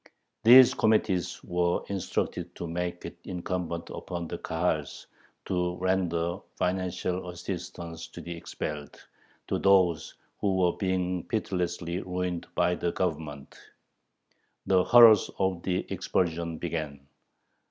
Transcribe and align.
These 0.43 0.73
committees 0.73 1.39
were 1.43 1.83
instructed 1.87 2.55
to 2.55 2.65
make 2.65 3.05
it 3.05 3.19
incumbent 3.23 3.91
upon 3.91 4.27
the 4.27 4.39
Kahals 4.39 5.05
to 5.45 5.75
render 5.77 6.39
financial 6.55 7.29
assistance 7.29 8.07
to 8.07 8.19
the 8.19 8.35
expelled, 8.35 8.97
to 9.47 9.59
those 9.59 10.15
who 10.39 10.57
were 10.57 10.73
being 10.75 11.23
pitilessly 11.25 11.99
ruined 12.01 12.47
by 12.55 12.73
the 12.73 12.91
Government. 12.93 13.55
The 14.65 14.83
horrors 14.83 15.29
of 15.37 15.61
the 15.61 15.85
expulsion 15.93 16.57
began. 16.57 17.05